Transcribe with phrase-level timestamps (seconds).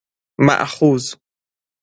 [0.39, 1.17] مأخوذ